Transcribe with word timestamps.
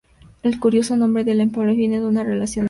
El 0.41 0.59
curioso 0.59 0.95
nombre 0.97 1.23
de 1.23 1.33
"Empalme" 1.33 1.75
viene 1.75 1.99
de 1.99 2.01
su 2.01 2.09
relación 2.09 2.11
con 2.11 2.25
la 2.25 2.25
línea 2.25 2.39
Madrid-Almorox. 2.39 2.57